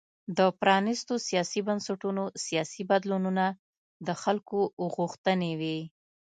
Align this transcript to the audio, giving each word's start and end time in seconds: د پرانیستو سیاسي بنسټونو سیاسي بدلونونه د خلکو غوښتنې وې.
د 0.37 0.39
پرانیستو 0.59 1.13
سیاسي 1.27 1.59
بنسټونو 1.67 2.23
سیاسي 2.45 2.83
بدلونونه 2.91 3.45
د 4.07 4.09
خلکو 4.23 4.59
غوښتنې 4.95 5.51
وې. 5.59 5.79